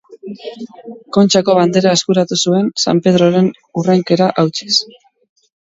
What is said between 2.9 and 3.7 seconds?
Pedroren